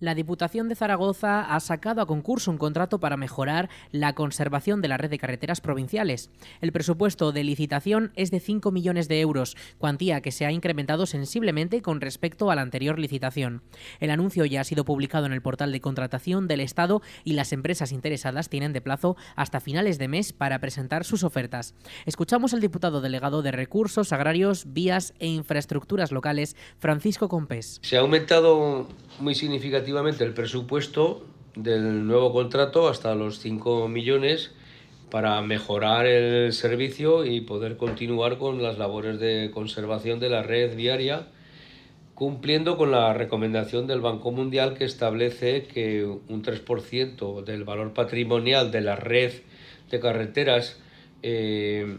La 0.01 0.15
Diputación 0.15 0.71
de 0.71 0.77
Zaragoza 0.77 1.43
ha 1.43 1.61
sacado 1.61 2.01
a 2.01 2.07
concurso 2.07 2.51
un 2.51 2.57
contrato 2.57 3.01
para 3.01 3.19
mejorar 3.19 3.69
la 3.93 4.15
conservación 4.15 4.81
de 4.81 4.89
la 4.89 4.97
red 4.97 5.11
de 5.11 5.19
carreteras 5.19 5.61
provinciales. 5.61 6.31
El 6.63 6.73
presupuesto 6.73 7.33
de 7.33 7.45
licitación 7.45 8.11
es 8.17 8.31
de 8.31 8.41
5 8.41 8.73
millones 8.73 9.09
de 9.09 9.21
euros, 9.21 9.59
cuantía 9.77 10.23
que 10.23 10.33
se 10.33 10.47
ha 10.47 10.53
incrementado 10.53 11.05
sensiblemente 11.05 11.83
con 11.83 12.01
respecto 12.01 12.51
a 12.51 12.55
la 12.55 12.63
anterior 12.63 12.99
licitación. 12.99 13.61
El 14.01 14.11
anuncio 14.11 14.47
ya 14.47 14.63
ha 14.63 14.65
sido 14.65 14.87
publicado 14.87 15.27
en 15.27 15.35
el 15.35 15.43
portal 15.43 15.71
de 15.71 15.83
contratación 15.83 16.49
del 16.49 16.61
Estado 16.61 17.03
y 17.23 17.35
las 17.35 17.53
empresas 17.53 17.93
interesadas 17.93 18.49
tienen 18.49 18.73
de 18.73 18.81
plazo 18.81 19.19
hasta 19.37 19.61
finales 19.61 19.99
de 19.99 20.09
mes 20.09 20.33
para 20.33 20.61
presentar 20.61 21.05
sus 21.05 21.25
ofertas. 21.25 21.75
Escuchamos 22.07 22.55
al 22.55 22.61
diputado 22.61 23.03
delegado 23.03 23.43
de 23.43 23.53
Recursos 23.53 24.15
Agrarios, 24.15 24.73
Vías 24.73 25.13
e 25.19 25.27
Infraestructuras 25.27 26.11
Locales, 26.11 26.57
Francisco 26.79 27.29
Compés. 27.29 27.81
Se 27.83 27.99
ha 27.99 28.01
aumentado 28.01 28.89
muy 29.19 29.35
significativamente 29.35 29.90
el 29.91 30.35
presupuesto 30.35 31.27
del 31.57 32.07
nuevo 32.07 32.33
contrato 32.33 32.89
hasta 32.89 33.15
los 33.17 33.41
5 33.41 33.89
millones 33.89 34.53
para 35.11 35.41
mejorar 35.43 36.07
el 36.07 36.53
servicio 36.53 37.25
y 37.25 37.41
poder 37.41 37.77
continuar 37.77 38.39
con 38.39 38.63
las 38.63 38.79
labores 38.79 39.19
de 39.19 39.51
conservación 39.53 40.21
de 40.21 40.31
la 40.31 40.45
red 40.45 40.77
viaria, 40.77 41.27
cumpliendo 42.15 42.77
con 42.77 42.93
la 42.93 43.13
recomendación 43.15 43.89
del 43.89 44.01
Banco 44.01 44.31
Mundial 44.31 44.75
que 44.75 44.85
establece 44.85 45.65
que 45.65 46.05
un 46.05 46.43
3% 46.45 47.43
del 47.43 47.65
valor 47.65 47.93
patrimonial 47.93 48.71
de 48.71 48.83
la 48.83 48.95
red 48.95 49.33
de 49.91 49.99
carreteras 49.99 50.79
eh, 51.25 51.99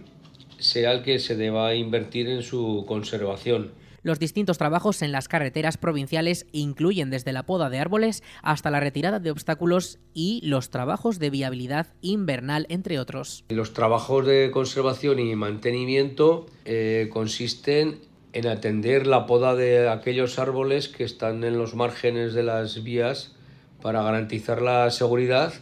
sea 0.60 0.93
el 0.93 1.03
que 1.03 1.19
se 1.19 1.36
deba 1.36 1.75
invertir 1.75 2.29
en 2.29 2.41
su 2.41 2.86
conservación. 2.88 3.80
Los 4.03 4.17
distintos 4.17 4.58
trabajos 4.58 5.03
en 5.03 5.12
las 5.12 5.27
carreteras 5.27 5.77
provinciales 5.77 6.48
incluyen 6.51 7.12
desde 7.12 7.34
la 7.34 7.46
poda 7.46 7.70
de 7.70 7.77
árboles 7.77 8.24
hasta 8.41 8.72
la 8.72 8.79
retirada 8.79 9.20
de 9.20 9.29
obstáculos 9.29 10.00
y 10.13 10.41
los 10.43 10.72
trabajos 10.72 11.20
de 11.20 11.29
viabilidad 11.29 11.88
invernal, 12.01 12.65
entre 12.70 13.00
otros. 13.00 13.46
Los 13.50 13.74
trabajos 13.74 14.25
de 14.25 14.50
conservación 14.51 15.20
y 15.20 15.36
mantenimiento 15.36 16.48
eh, 16.65 17.10
consisten 17.13 18.00
en 18.34 18.48
atender 18.48 19.05
la 19.05 19.27
poda 19.27 19.55
de 19.55 19.88
aquellos 19.88 20.39
árboles 20.39 20.88
que 20.88 21.03
están 21.03 21.43
en 21.43 21.60
los 21.60 21.75
márgenes 21.75 22.34
de 22.34 22.41
las 22.41 22.84
vías 22.84 23.36
para 23.84 24.01
garantizar 24.01 24.63
la 24.63 24.89
seguridad, 24.89 25.53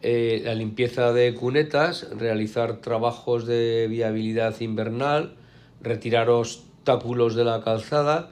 eh, 0.00 0.40
la 0.44 0.54
limpieza 0.54 1.12
de 1.12 1.34
cunetas, 1.34 2.08
realizar 2.16 2.80
trabajos 2.80 3.46
de 3.46 3.88
viabilidad 3.90 4.58
invernal, 4.60 5.34
retirar 5.82 6.30
obstáculos 6.88 7.34
de 7.34 7.44
la 7.44 7.60
calzada 7.60 8.30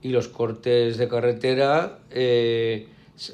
y 0.00 0.10
los 0.10 0.28
cortes 0.28 0.96
de 0.96 1.08
carretera 1.08 1.98
eh, 2.10 2.88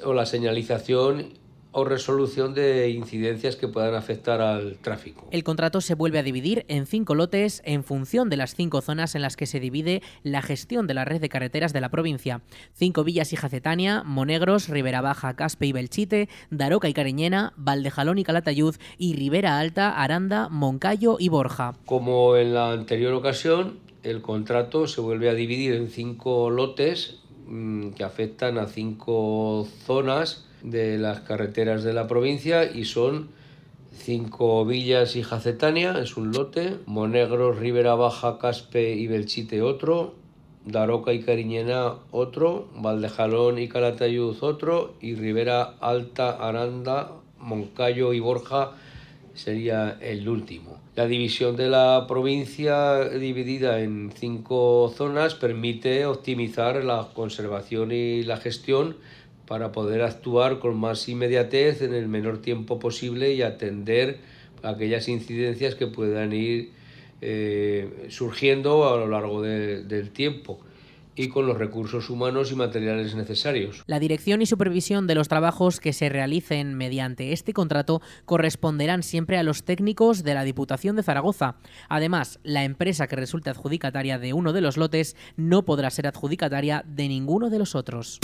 o 0.04 0.14
la 0.14 0.26
señalización 0.26 1.34
o 1.76 1.84
resolución 1.84 2.54
de 2.54 2.88
incidencias 2.90 3.56
que 3.56 3.66
puedan 3.66 3.94
afectar 3.94 4.40
al 4.40 4.78
tráfico. 4.78 5.26
El 5.32 5.42
contrato 5.42 5.80
se 5.80 5.94
vuelve 5.94 6.20
a 6.20 6.22
dividir 6.22 6.64
en 6.68 6.86
cinco 6.86 7.16
lotes 7.16 7.62
en 7.64 7.82
función 7.82 8.30
de 8.30 8.36
las 8.36 8.54
cinco 8.54 8.80
zonas 8.80 9.16
en 9.16 9.22
las 9.22 9.36
que 9.36 9.46
se 9.46 9.58
divide 9.58 10.00
la 10.22 10.40
gestión 10.40 10.86
de 10.86 10.94
la 10.94 11.04
red 11.04 11.20
de 11.20 11.28
carreteras 11.28 11.72
de 11.72 11.80
la 11.80 11.88
provincia. 11.88 12.42
Cinco 12.74 13.02
villas 13.02 13.32
y 13.32 13.36
Jacetania, 13.36 14.04
Monegros, 14.04 14.68
Ribera 14.68 15.00
Baja, 15.00 15.34
Caspe 15.34 15.66
y 15.66 15.72
Belchite, 15.72 16.28
Daroca 16.50 16.88
y 16.88 16.94
Cariñena, 16.94 17.52
Valdejalón 17.56 18.18
y 18.18 18.24
Calatayud 18.24 18.76
y 18.96 19.14
Ribera 19.14 19.58
Alta, 19.58 20.00
Aranda, 20.00 20.48
Moncayo 20.48 21.16
y 21.18 21.28
Borja. 21.28 21.74
Como 21.86 22.36
en 22.36 22.54
la 22.54 22.70
anterior 22.70 23.14
ocasión, 23.14 23.80
el 24.04 24.20
contrato 24.22 24.86
se 24.86 25.00
vuelve 25.00 25.28
a 25.28 25.34
dividir 25.34 25.74
en 25.74 25.88
cinco 25.88 26.50
lotes 26.50 27.20
mm, 27.46 27.90
que 27.90 28.04
afectan 28.04 28.58
a 28.58 28.66
cinco 28.66 29.66
zonas 29.84 30.46
de 30.62 30.98
las 30.98 31.20
carreteras 31.20 31.82
de 31.82 31.92
la 31.92 32.06
provincia 32.06 32.64
y 32.64 32.84
son 32.84 33.28
cinco 33.92 34.64
villas 34.64 35.16
y 35.16 35.22
Jacetania, 35.22 35.98
es 35.98 36.16
un 36.16 36.32
lote, 36.32 36.76
Monegro, 36.86 37.52
Ribera 37.52 37.94
Baja, 37.94 38.38
Caspe 38.38 38.94
y 38.94 39.06
Belchite 39.06 39.62
otro, 39.62 40.14
Daroca 40.66 41.12
y 41.12 41.20
Cariñena 41.20 41.94
otro, 42.10 42.68
Valdejalón 42.74 43.58
y 43.58 43.68
Calatayud 43.68 44.36
otro 44.42 44.94
y 45.00 45.14
Ribera 45.14 45.74
Alta, 45.80 46.30
Aranda, 46.30 47.12
Moncayo 47.38 48.12
y 48.12 48.20
Borja 48.20 48.72
sería 49.34 49.98
el 50.00 50.28
último. 50.28 50.78
La 50.96 51.06
división 51.06 51.56
de 51.56 51.68
la 51.68 52.06
provincia 52.08 53.08
dividida 53.08 53.80
en 53.80 54.12
cinco 54.14 54.92
zonas 54.96 55.34
permite 55.34 56.06
optimizar 56.06 56.84
la 56.84 57.08
conservación 57.14 57.92
y 57.92 58.22
la 58.22 58.36
gestión 58.36 58.96
para 59.46 59.72
poder 59.72 60.02
actuar 60.02 60.58
con 60.58 60.76
más 60.76 61.08
inmediatez 61.08 61.82
en 61.82 61.94
el 61.94 62.08
menor 62.08 62.40
tiempo 62.40 62.78
posible 62.78 63.34
y 63.34 63.42
atender 63.42 64.18
aquellas 64.62 65.08
incidencias 65.08 65.74
que 65.74 65.86
puedan 65.86 66.32
ir 66.32 66.70
eh, 67.20 68.06
surgiendo 68.08 68.88
a 68.88 68.96
lo 68.96 69.08
largo 69.08 69.42
del 69.42 70.10
tiempo 70.10 70.60
y 71.16 71.28
con 71.28 71.46
los 71.46 71.58
recursos 71.58 72.10
humanos 72.10 72.52
y 72.52 72.56
materiales 72.56 73.14
necesarios. 73.14 73.82
La 73.86 73.98
dirección 73.98 74.42
y 74.42 74.46
supervisión 74.46 75.06
de 75.06 75.14
los 75.14 75.28
trabajos 75.28 75.80
que 75.80 75.92
se 75.92 76.08
realicen 76.08 76.74
mediante 76.74 77.32
este 77.32 77.52
contrato 77.52 78.02
corresponderán 78.24 79.02
siempre 79.02 79.38
a 79.38 79.42
los 79.42 79.64
técnicos 79.64 80.24
de 80.24 80.34
la 80.34 80.44
Diputación 80.44 80.96
de 80.96 81.02
Zaragoza. 81.02 81.56
Además, 81.88 82.40
la 82.42 82.64
empresa 82.64 83.06
que 83.06 83.16
resulte 83.16 83.50
adjudicataria 83.50 84.18
de 84.18 84.32
uno 84.32 84.52
de 84.52 84.60
los 84.60 84.76
lotes 84.76 85.16
no 85.36 85.64
podrá 85.64 85.90
ser 85.90 86.06
adjudicataria 86.06 86.84
de 86.86 87.08
ninguno 87.08 87.50
de 87.50 87.58
los 87.58 87.74
otros. 87.74 88.20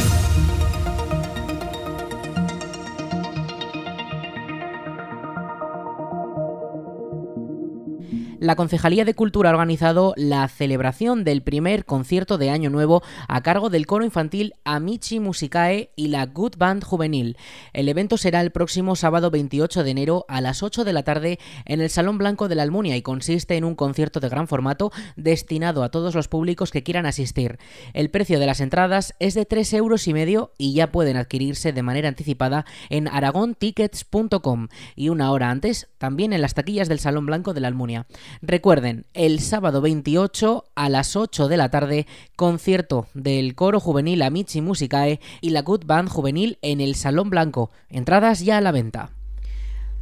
La 8.41 8.57
Concejalía 8.57 9.05
de 9.05 9.13
Cultura 9.13 9.51
ha 9.51 9.53
organizado 9.53 10.15
la 10.17 10.49
celebración 10.49 11.25
del 11.25 11.43
primer 11.43 11.85
concierto 11.85 12.39
de 12.39 12.49
Año 12.49 12.71
Nuevo 12.71 13.03
a 13.29 13.43
cargo 13.43 13.69
del 13.69 13.87
coro 13.87 14.03
infantil 14.03 14.55
Amici 14.65 15.21
Musicae 15.21 15.91
y 15.95 16.09
la 16.09 16.25
Good 16.25 16.57
Band 16.57 16.83
Juvenil. 16.83 17.37
El 17.75 17.91
evento 17.91 18.17
será 18.17 18.41
el 18.41 18.51
próximo 18.51 18.97
sábado 18.97 19.31
28 19.31 19.85
de 19.85 19.91
enero 19.91 20.25
a 20.27 20.41
las 20.41 20.63
8 20.63 20.85
de 20.85 20.93
la 20.95 21.03
tarde 21.03 21.39
en 21.67 21.83
el 21.83 21.91
Salón 21.91 22.17
Blanco 22.17 22.49
de 22.49 22.55
la 22.55 22.63
Almunia 22.63 22.97
y 22.97 23.03
consiste 23.03 23.59
en 23.59 23.65
un 23.65 23.75
concierto 23.75 24.21
de 24.21 24.31
gran 24.31 24.49
formato 24.49 24.91
destinado 25.17 25.83
a 25.83 25.91
todos 25.91 26.15
los 26.15 26.29
públicos 26.29 26.71
que 26.71 26.83
quieran 26.83 27.05
asistir. 27.05 27.59
El 27.93 28.09
precio 28.09 28.41
de 28.41 28.47
las 28.47 28.61
entradas 28.61 29.15
es 29.19 29.35
de 29.35 29.45
3 29.45 29.75
euros 29.75 30.09
y 30.09 30.15
medio 30.15 30.53
y 30.57 30.73
ya 30.73 30.91
pueden 30.91 31.19
adquirirse 31.19 31.75
de 31.75 31.83
manera 31.83 32.09
anticipada 32.09 32.65
en 32.89 33.07
aragontickets.com 33.07 34.69
y 34.97 35.11
una 35.11 35.31
hora 35.31 35.51
antes 35.51 35.91
también 35.99 36.33
en 36.33 36.41
las 36.41 36.55
taquillas 36.55 36.89
del 36.89 37.01
Salón 37.01 37.27
Blanco 37.27 37.53
de 37.53 37.61
la 37.61 37.69
Almunia. 37.69 38.07
Recuerden, 38.43 39.07
el 39.15 39.41
sábado 39.41 39.81
28 39.81 40.65
a 40.75 40.89
las 40.89 41.17
8 41.17 41.49
de 41.49 41.57
la 41.57 41.71
tarde, 41.71 42.07
concierto 42.37 43.07
del 43.15 43.55
coro 43.55 43.81
juvenil 43.81 44.23
Amici 44.23 44.61
Musicae 44.61 45.21
y 45.41 45.51
la 45.51 45.63
Good 45.63 45.85
Band 45.87 46.09
juvenil 46.09 46.59
en 46.63 46.81
el 46.81 46.95
Salón 46.95 47.31
Blanco. 47.31 47.71
Entradas 47.89 48.41
ya 48.41 48.59
a 48.59 48.61
la 48.61 48.73
venta. 48.73 49.11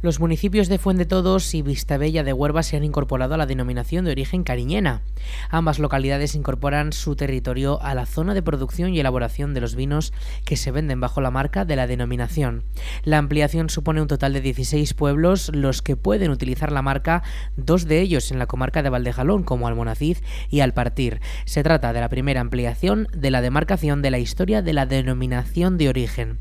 Los 0.01 0.21
municipios 0.21 0.69
de 0.69 0.77
Fuente 0.77 1.05
Todos 1.05 1.53
y 1.53 1.61
Vistabella 1.61 2.23
de 2.23 2.31
Huerva 2.31 2.63
se 2.63 2.77
han 2.77 2.85
incorporado 2.85 3.33
a 3.33 3.37
la 3.37 3.45
denominación 3.45 4.05
de 4.05 4.11
origen 4.11 4.45
cariñena. 4.45 5.01
Ambas 5.49 5.77
localidades 5.77 6.35
incorporan 6.35 6.93
su 6.93 7.17
territorio 7.17 7.81
a 7.81 7.93
la 7.93 8.05
zona 8.05 8.33
de 8.33 8.41
producción 8.41 8.93
y 8.93 9.01
elaboración 9.01 9.53
de 9.53 9.59
los 9.59 9.75
vinos 9.75 10.13
que 10.45 10.55
se 10.55 10.71
venden 10.71 11.01
bajo 11.01 11.19
la 11.19 11.31
marca 11.31 11.65
de 11.65 11.75
la 11.75 11.85
denominación. 11.85 12.63
La 13.03 13.17
ampliación 13.17 13.69
supone 13.69 14.01
un 14.01 14.07
total 14.07 14.31
de 14.31 14.39
16 14.39 14.93
pueblos 14.93 15.51
los 15.53 15.81
que 15.81 15.97
pueden 15.97 16.31
utilizar 16.31 16.71
la 16.71 16.81
marca, 16.81 17.21
dos 17.57 17.85
de 17.85 17.99
ellos 17.99 18.31
en 18.31 18.39
la 18.39 18.47
comarca 18.47 18.81
de 18.81 18.89
Valdejalón 18.89 19.43
como 19.43 19.67
Almonacid 19.67 20.19
y 20.49 20.61
Alpartir. 20.61 21.19
Se 21.43 21.61
trata 21.61 21.91
de 21.91 21.99
la 21.99 22.07
primera 22.07 22.39
ampliación 22.39 23.09
de 23.13 23.31
la 23.31 23.41
demarcación 23.41 24.01
de 24.01 24.11
la 24.11 24.19
historia 24.19 24.61
de 24.61 24.71
la 24.71 24.85
denominación 24.85 25.77
de 25.77 25.89
origen. 25.89 26.39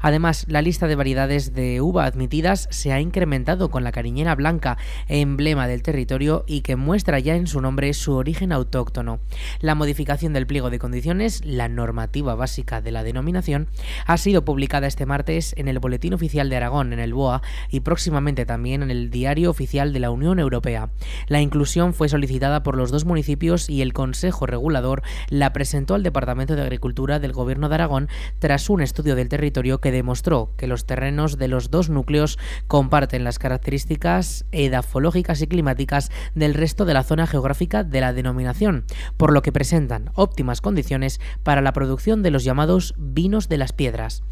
Además, 0.00 0.46
la 0.48 0.62
lista 0.62 0.86
de 0.86 0.96
variedades 0.96 1.54
de 1.54 1.80
uva 1.80 2.04
admitidas 2.04 2.68
se 2.70 2.92
ha 2.92 3.00
incrementado 3.00 3.70
con 3.70 3.84
la 3.84 3.92
cariñera 3.92 4.34
blanca, 4.34 4.78
emblema 5.08 5.68
del 5.68 5.82
territorio 5.82 6.44
y 6.46 6.62
que 6.62 6.76
muestra 6.76 7.18
ya 7.18 7.36
en 7.36 7.46
su 7.46 7.60
nombre 7.60 7.92
su 7.94 8.14
origen 8.14 8.52
autóctono. 8.52 9.20
La 9.60 9.74
modificación 9.74 10.32
del 10.32 10.46
pliego 10.46 10.70
de 10.70 10.78
condiciones, 10.78 11.44
la 11.44 11.68
normativa 11.68 12.34
básica 12.34 12.80
de 12.80 12.92
la 12.92 13.02
denominación, 13.02 13.68
ha 14.06 14.18
sido 14.18 14.44
publicada 14.44 14.86
este 14.86 15.06
martes 15.06 15.54
en 15.56 15.68
el 15.68 15.78
Boletín 15.78 16.14
Oficial 16.14 16.48
de 16.48 16.56
Aragón, 16.56 16.92
en 16.92 16.98
el 16.98 17.14
BOA, 17.14 17.42
y 17.70 17.80
próximamente 17.80 18.46
también 18.46 18.82
en 18.82 18.90
el 18.90 19.10
Diario 19.10 19.50
Oficial 19.50 19.92
de 19.92 20.00
la 20.00 20.10
Unión 20.10 20.38
Europea. 20.38 20.90
La 21.26 21.40
inclusión 21.40 21.94
fue 21.94 22.08
solicitada 22.08 22.62
por 22.62 22.76
los 22.76 22.90
dos 22.90 23.04
municipios 23.04 23.68
y 23.68 23.82
el 23.82 23.92
Consejo 23.92 24.46
Regulador 24.46 25.02
la 25.28 25.52
presentó 25.52 25.94
al 25.94 26.02
Departamento 26.02 26.56
de 26.56 26.62
Agricultura 26.62 27.18
del 27.18 27.32
Gobierno 27.32 27.68
de 27.68 27.74
Aragón 27.74 28.08
tras 28.38 28.70
un 28.70 28.82
estudio 28.82 29.14
del 29.14 29.28
territorio 29.28 29.71
que 29.80 29.92
demostró 29.92 30.52
que 30.56 30.66
los 30.66 30.86
terrenos 30.86 31.38
de 31.38 31.48
los 31.48 31.70
dos 31.70 31.88
núcleos 31.88 32.38
comparten 32.66 33.24
las 33.24 33.38
características 33.38 34.44
edafológicas 34.52 35.42
y 35.42 35.46
climáticas 35.46 36.10
del 36.34 36.54
resto 36.54 36.84
de 36.84 36.94
la 36.94 37.02
zona 37.02 37.26
geográfica 37.26 37.84
de 37.84 38.00
la 38.00 38.12
denominación, 38.12 38.84
por 39.16 39.32
lo 39.32 39.42
que 39.42 39.52
presentan 39.52 40.10
óptimas 40.14 40.60
condiciones 40.60 41.20
para 41.42 41.62
la 41.62 41.72
producción 41.72 42.22
de 42.22 42.30
los 42.30 42.44
llamados 42.44 42.94
vinos 42.98 43.48
de 43.48 43.58
las 43.58 43.72
piedras. 43.72 44.22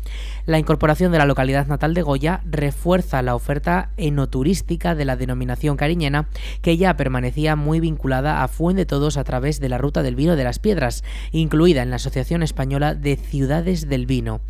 La 0.50 0.58
incorporación 0.58 1.12
de 1.12 1.18
la 1.18 1.26
localidad 1.26 1.68
natal 1.68 1.94
de 1.94 2.02
Goya 2.02 2.40
refuerza 2.44 3.22
la 3.22 3.36
oferta 3.36 3.90
enoturística 3.96 4.96
de 4.96 5.04
la 5.04 5.14
denominación 5.14 5.76
cariñena, 5.76 6.28
que 6.60 6.76
ya 6.76 6.96
permanecía 6.96 7.54
muy 7.54 7.78
vinculada 7.78 8.42
a 8.42 8.48
Fuente 8.48 8.80
de 8.80 8.86
Todos 8.86 9.16
a 9.16 9.22
través 9.22 9.60
de 9.60 9.68
la 9.68 9.78
ruta 9.78 10.02
del 10.02 10.16
vino 10.16 10.34
de 10.34 10.42
las 10.42 10.58
piedras, 10.58 11.04
incluida 11.30 11.82
en 11.82 11.90
la 11.90 11.96
Asociación 11.96 12.42
Española 12.42 12.96
de 12.96 13.14
Ciudades 13.14 13.88
del 13.88 14.06
Vino. 14.06 14.40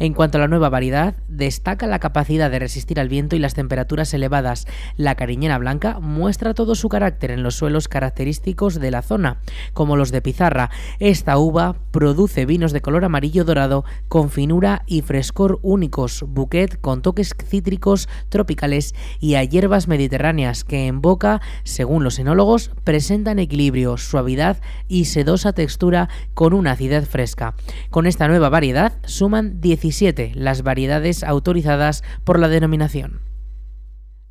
En 0.00 0.12
cuanto 0.12 0.38
a 0.38 0.40
la 0.40 0.48
nueva 0.48 0.70
variedad, 0.70 1.14
destaca 1.28 1.86
la 1.86 2.00
capacidad 2.00 2.50
de 2.50 2.58
resistir 2.58 2.98
al 2.98 3.08
viento 3.08 3.36
y 3.36 3.38
las 3.38 3.54
temperaturas 3.54 4.12
elevadas. 4.12 4.66
La 4.96 5.14
cariñena 5.14 5.58
blanca 5.58 6.00
muestra 6.00 6.54
todo 6.54 6.74
su 6.74 6.88
carácter 6.88 7.30
en 7.30 7.44
los 7.44 7.54
suelos 7.54 7.86
característicos 7.86 8.80
de 8.80 8.90
la 8.90 9.02
zona, 9.02 9.38
como 9.72 9.96
los 9.96 10.10
de 10.10 10.20
pizarra. 10.20 10.70
Esta 10.98 11.38
uva 11.38 11.76
produce 11.92 12.44
vinos 12.44 12.72
de 12.72 12.80
color 12.80 13.04
amarillo 13.04 13.44
dorado 13.44 13.84
con 14.08 14.30
finura 14.30 14.82
y 14.88 15.02
frescor 15.02 15.43
únicos, 15.62 16.24
buquet 16.26 16.80
con 16.80 17.02
toques 17.02 17.34
cítricos 17.46 18.08
tropicales 18.28 18.94
y 19.20 19.34
a 19.34 19.44
hierbas 19.44 19.88
mediterráneas 19.88 20.64
que 20.64 20.86
en 20.86 21.00
boca, 21.00 21.40
según 21.62 22.04
los 22.04 22.18
enólogos, 22.18 22.70
presentan 22.84 23.38
equilibrio, 23.38 23.96
suavidad 23.96 24.58
y 24.88 25.06
sedosa 25.06 25.52
textura 25.52 26.08
con 26.34 26.54
una 26.54 26.72
acidez 26.72 27.08
fresca. 27.08 27.54
Con 27.90 28.06
esta 28.06 28.28
nueva 28.28 28.48
variedad 28.48 28.98
suman 29.04 29.60
17 29.60 30.32
las 30.34 30.62
variedades 30.62 31.22
autorizadas 31.22 32.02
por 32.24 32.38
la 32.38 32.48
denominación. 32.48 33.20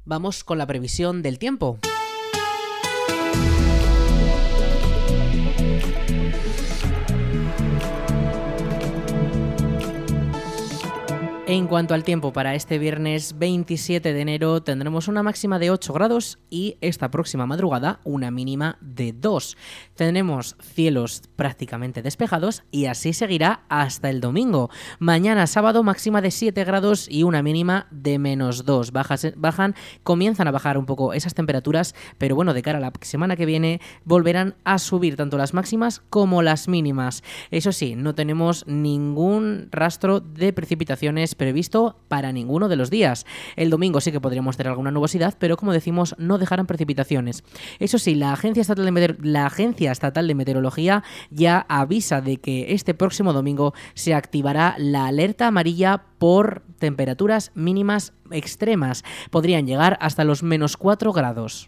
Vamos 0.06 0.44
con 0.44 0.58
la 0.58 0.68
previsión 0.68 1.22
del 1.22 1.40
tiempo. 1.40 1.80
En 11.46 11.68
cuanto 11.68 11.94
al 11.94 12.06
tiempo, 12.06 12.32
para 12.32 12.56
este 12.56 12.80
viernes 12.80 13.38
27 13.38 14.14
de 14.14 14.22
enero 14.22 14.64
tendremos 14.64 15.10
una 15.10 15.24
máxima 15.24 15.60
de 15.60 15.72
8 15.72 15.92
grados 15.92 16.40
y 16.50 16.78
esta 16.80 17.12
próxima 17.12 17.46
madrugada 17.46 18.00
una 18.06 18.32
mínima 18.32 18.78
de 18.80 19.12
2. 19.12 19.58
Tendremos 19.94 20.56
cielos 20.62 21.22
prácticamente 21.36 22.02
despejados 22.02 22.64
y 22.72 22.86
así 22.86 23.12
seguirá 23.12 23.66
hasta 23.68 24.10
el 24.10 24.22
domingo. 24.22 24.70
Mañana 25.00 25.46
sábado 25.46 25.84
máxima 25.84 26.22
de 26.22 26.32
7 26.32 26.64
grados 26.64 27.10
y 27.10 27.24
una 27.24 27.44
mínima 27.44 27.88
de 27.92 28.20
menos 28.20 28.64
2. 28.64 28.94
bajan, 29.36 29.76
comienzan 30.04 30.48
a 30.48 30.52
bajar 30.52 30.78
un 30.78 30.86
poco 30.86 31.12
esas 31.12 31.34
temperaturas, 31.34 31.94
pero 32.18 32.36
bueno, 32.38 32.54
de 32.54 32.62
cara 32.62 32.78
a 32.78 32.82
la 32.82 32.94
semana 33.02 33.36
que 33.36 33.46
viene 33.46 33.82
volverán 34.06 34.56
a 34.64 34.80
subir 34.80 35.18
tanto 35.18 35.38
las 35.38 35.54
máximas 35.54 36.04
como 36.10 36.42
las 36.42 36.70
mínimas. 36.70 37.22
Eso 37.52 37.74
sí, 37.74 37.98
no 37.98 38.16
tenemos 38.16 38.66
ningún 38.66 39.68
rastro 39.72 40.22
de 40.22 40.54
precipitaciones 40.54 41.33
previsto 41.36 41.98
para 42.08 42.32
ninguno 42.32 42.70
de 42.70 42.76
los 42.76 42.90
días. 42.90 43.26
El 43.56 43.70
domingo 43.70 44.02
sí 44.02 44.12
que 44.12 44.22
podríamos 44.22 44.58
tener 44.58 44.72
alguna 44.72 44.92
nubosidad, 44.92 45.36
pero 45.40 45.58
como 45.58 45.74
decimos, 45.74 46.16
no 46.18 46.38
dejarán 46.38 46.68
precipitaciones. 46.68 47.44
Eso 47.80 47.98
sí, 47.98 48.16
la 48.16 48.34
Agencia 48.34 48.62
Estatal 48.62 48.86
de, 48.86 49.18
la 49.22 49.46
Agencia 49.46 49.92
Estatal 49.92 50.28
de 50.28 50.36
Meteorología 50.36 51.04
ya 51.30 51.66
avisa 51.70 52.22
de 52.22 52.38
que 52.38 52.74
este 52.74 52.94
próximo 52.94 53.34
domingo 53.34 53.74
se 53.94 54.14
activará 54.14 54.76
la 54.78 55.08
alerta 55.08 55.48
amarilla 55.48 56.04
por 56.18 56.64
temperaturas 56.80 57.52
mínimas 57.56 58.14
extremas. 58.32 59.04
Podrían 59.30 59.68
llegar 59.68 59.98
hasta 60.02 60.24
los 60.24 60.44
menos 60.44 60.78
4 60.78 61.14
grados. 61.14 61.68